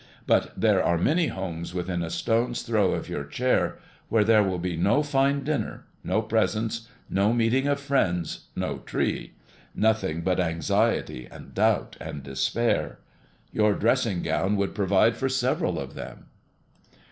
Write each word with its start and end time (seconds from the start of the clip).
But 0.25 0.59
there 0.59 0.81
are 0.83 0.97
many 0.97 1.27
homes 1.27 1.75
within 1.75 2.01
a 2.01 2.09
stone's 2.09 2.63
throw 2.63 2.93
of 2.93 3.07
your 3.07 3.23
chair, 3.23 3.77
where 4.09 4.23
there 4.23 4.41
will 4.41 4.57
be 4.57 4.75
no 4.75 5.03
fine 5.03 5.43
dinner, 5.43 5.85
no 6.03 6.23
presents, 6.23 6.87
no 7.07 7.33
meeting 7.33 7.67
of 7.67 7.79
friends, 7.79 8.47
no 8.55 8.79
tree, 8.79 9.33
nothing 9.75 10.21
but 10.21 10.39
anxiety 10.39 11.27
and 11.29 11.53
doubt 11.53 11.97
and 12.01 12.23
despair. 12.23 12.97
Your 13.51 13.75
dressing 13.75 14.23
gown 14.23 14.55
would 14.55 14.73
provide 14.73 15.17
for 15.17 15.29
several 15.29 15.77
of 15.79 15.93
them." 15.93 16.25